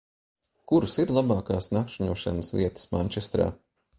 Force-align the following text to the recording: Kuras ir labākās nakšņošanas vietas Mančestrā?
Kuras 0.71 0.95
ir 1.03 1.11
labākās 1.17 1.69
nakšņošanas 1.77 2.51
vietas 2.61 2.91
Mančestrā? 2.97 3.49